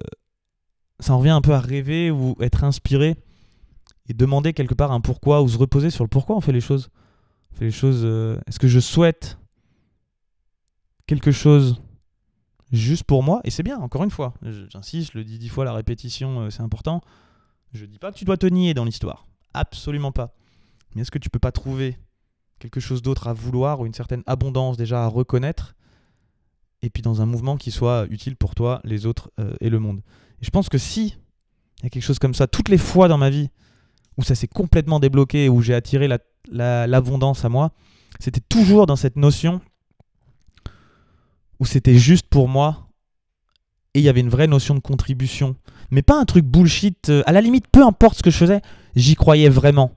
ça 1.00 1.14
en 1.14 1.18
revient 1.18 1.30
un 1.30 1.40
peu 1.40 1.52
à 1.52 1.60
rêver 1.60 2.10
ou 2.10 2.36
être 2.40 2.64
inspiré 2.64 3.16
et 4.08 4.14
demander 4.14 4.52
quelque 4.52 4.74
part 4.74 4.92
un 4.92 5.00
pourquoi 5.00 5.42
ou 5.42 5.48
se 5.48 5.58
reposer 5.58 5.90
sur 5.90 6.04
le 6.04 6.08
pourquoi 6.08 6.36
on 6.36 6.40
fait 6.40 6.52
les 6.52 6.60
choses. 6.60 6.90
On 7.52 7.56
fait 7.58 7.64
les 7.66 7.70
choses. 7.70 8.02
Euh, 8.04 8.38
est-ce 8.46 8.58
que 8.58 8.68
je 8.68 8.80
souhaite 8.80 9.38
quelque 11.06 11.32
chose 11.32 11.80
juste 12.72 13.04
pour 13.04 13.22
moi? 13.22 13.40
Et 13.44 13.50
c'est 13.50 13.62
bien, 13.62 13.78
encore 13.78 14.04
une 14.04 14.10
fois. 14.10 14.34
J'insiste, 14.42 15.12
je 15.12 15.18
le 15.18 15.24
dis 15.24 15.38
dix 15.38 15.48
fois, 15.48 15.64
la 15.64 15.72
répétition, 15.72 16.40
euh, 16.40 16.50
c'est 16.50 16.62
important. 16.62 17.00
Je 17.72 17.84
dis 17.84 17.98
pas 17.98 18.12
que 18.12 18.18
tu 18.18 18.24
dois 18.24 18.36
te 18.36 18.46
nier 18.46 18.74
dans 18.74 18.84
l'histoire. 18.84 19.26
Absolument 19.54 20.12
pas. 20.12 20.34
Mais 20.94 21.02
est-ce 21.02 21.10
que 21.10 21.18
tu 21.18 21.30
peux 21.30 21.38
pas 21.38 21.52
trouver 21.52 21.96
quelque 22.58 22.80
chose 22.80 23.02
d'autre 23.02 23.28
à 23.28 23.32
vouloir 23.32 23.80
ou 23.80 23.86
une 23.86 23.94
certaine 23.94 24.22
abondance 24.26 24.76
déjà 24.76 25.04
à 25.04 25.06
reconnaître? 25.06 25.74
Et 26.82 26.90
puis 26.90 27.02
dans 27.02 27.22
un 27.22 27.26
mouvement 27.26 27.56
qui 27.56 27.70
soit 27.70 28.06
utile 28.10 28.36
pour 28.36 28.54
toi, 28.54 28.80
les 28.84 29.06
autres 29.06 29.30
euh, 29.38 29.54
et 29.60 29.70
le 29.70 29.78
monde. 29.78 30.02
Et 30.40 30.44
je 30.44 30.50
pense 30.50 30.68
que 30.68 30.78
si 30.78 31.16
il 31.78 31.84
y 31.84 31.86
a 31.86 31.90
quelque 31.90 32.02
chose 32.02 32.18
comme 32.18 32.34
ça, 32.34 32.46
toutes 32.46 32.68
les 32.68 32.78
fois 32.78 33.08
dans 33.08 33.18
ma 33.18 33.30
vie 33.30 33.50
où 34.18 34.22
ça 34.22 34.34
s'est 34.34 34.48
complètement 34.48 35.00
débloqué, 35.00 35.48
où 35.48 35.62
j'ai 35.62 35.74
attiré 35.74 36.06
l'abondance 36.50 37.44
à 37.44 37.48
moi, 37.48 37.72
c'était 38.18 38.40
toujours 38.40 38.86
dans 38.86 38.96
cette 38.96 39.16
notion 39.16 39.60
où 41.60 41.66
c'était 41.66 41.96
juste 41.96 42.26
pour 42.28 42.48
moi 42.48 42.88
et 43.94 44.00
il 44.00 44.02
y 44.02 44.08
avait 44.08 44.20
une 44.20 44.28
vraie 44.28 44.46
notion 44.46 44.74
de 44.74 44.80
contribution. 44.80 45.56
Mais 45.90 46.02
pas 46.02 46.18
un 46.18 46.24
truc 46.24 46.46
bullshit. 46.46 47.10
Euh, 47.10 47.22
à 47.26 47.32
la 47.32 47.42
limite, 47.42 47.66
peu 47.70 47.84
importe 47.84 48.18
ce 48.18 48.22
que 48.22 48.30
je 48.30 48.38
faisais, 48.38 48.62
j'y 48.96 49.14
croyais 49.14 49.50
vraiment. 49.50 49.92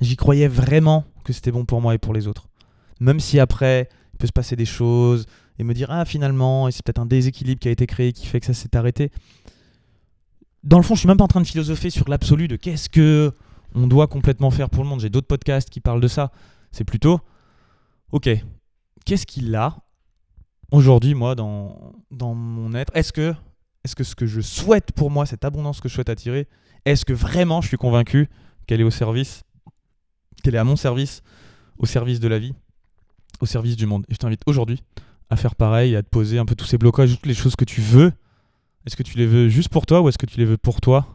J'y 0.00 0.16
croyais 0.16 0.48
vraiment 0.48 1.04
que 1.22 1.32
c'était 1.32 1.52
bon 1.52 1.66
pour 1.66 1.82
moi 1.82 1.94
et 1.94 1.98
pour 1.98 2.14
les 2.14 2.26
autres. 2.26 2.48
Même 3.00 3.20
si 3.20 3.38
après, 3.38 3.88
il 4.14 4.18
peut 4.18 4.26
se 4.26 4.32
passer 4.32 4.56
des 4.56 4.64
choses, 4.64 5.26
et 5.58 5.64
me 5.64 5.74
dire 5.74 5.90
ah 5.90 6.04
finalement, 6.04 6.70
c'est 6.70 6.82
peut-être 6.84 6.98
un 6.98 7.06
déséquilibre 7.06 7.60
qui 7.60 7.68
a 7.68 7.70
été 7.70 7.86
créé 7.86 8.12
qui 8.12 8.26
fait 8.26 8.40
que 8.40 8.46
ça 8.46 8.54
s'est 8.54 8.76
arrêté. 8.76 9.10
Dans 10.62 10.78
le 10.78 10.82
fond, 10.82 10.94
je 10.94 11.00
suis 11.00 11.08
même 11.08 11.16
pas 11.16 11.24
en 11.24 11.28
train 11.28 11.40
de 11.40 11.46
philosopher 11.46 11.90
sur 11.90 12.08
l'absolu 12.08 12.48
de 12.48 12.56
qu'est-ce 12.56 12.88
que 12.88 13.32
on 13.74 13.86
doit 13.86 14.06
complètement 14.06 14.50
faire 14.50 14.70
pour 14.70 14.82
le 14.82 14.88
monde. 14.88 15.00
J'ai 15.00 15.10
d'autres 15.10 15.26
podcasts 15.26 15.68
qui 15.68 15.80
parlent 15.80 16.00
de 16.00 16.08
ça. 16.08 16.30
C'est 16.70 16.84
plutôt 16.84 17.20
ok, 18.12 18.30
qu'est-ce 19.04 19.26
qu'il 19.26 19.54
a 19.56 19.76
aujourd'hui 20.70 21.14
moi 21.14 21.34
dans, 21.34 21.92
mon 22.12 22.72
être? 22.74 22.94
Est-ce 22.96 23.12
que 23.12 23.34
que 23.96 24.04
ce 24.04 24.14
que 24.14 24.26
je 24.26 24.40
souhaite 24.40 24.92
pour 24.92 25.10
moi, 25.10 25.26
cette 25.26 25.44
abondance 25.44 25.80
que 25.80 25.88
je 25.88 25.94
souhaite 25.94 26.08
attirer, 26.08 26.48
est-ce 26.84 27.04
que 27.04 27.12
vraiment 27.12 27.60
je 27.60 27.68
suis 27.68 27.76
convaincu 27.76 28.28
qu'elle 28.66 28.80
est 28.80 28.84
au 28.84 28.90
service, 28.90 29.42
qu'elle 30.42 30.54
est 30.54 30.58
à 30.58 30.64
mon 30.64 30.76
service, 30.76 31.22
au 31.78 31.86
service 31.86 32.18
de 32.18 32.28
la 32.28 32.38
vie, 32.38 32.54
au 33.40 33.46
service 33.46 33.76
du 33.76 33.86
monde? 33.86 34.06
Et 34.08 34.14
je 34.14 34.18
t'invite 34.18 34.42
aujourd'hui 34.46 34.82
à 35.28 35.36
faire 35.36 35.54
pareil, 35.54 35.96
à 35.96 36.02
te 36.02 36.08
poser 36.08 36.38
un 36.38 36.46
peu 36.46 36.54
tous 36.54 36.64
ces 36.64 36.78
blocages, 36.78 37.10
toutes 37.10 37.26
les 37.26 37.34
choses 37.34 37.56
que 37.56 37.64
tu 37.64 37.80
veux. 37.80 38.12
Est-ce 38.86 38.96
que 38.96 39.02
tu 39.02 39.18
les 39.18 39.26
veux 39.26 39.48
juste 39.48 39.70
pour 39.70 39.86
toi 39.86 40.00
ou 40.00 40.08
est-ce 40.08 40.18
que 40.18 40.26
tu 40.26 40.38
les 40.38 40.44
veux 40.44 40.58
pour 40.58 40.80
toi 40.80 41.06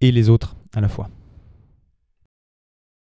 et 0.00 0.10
les 0.10 0.28
autres 0.28 0.56
à 0.74 0.80
la 0.80 0.88
fois? 0.88 1.08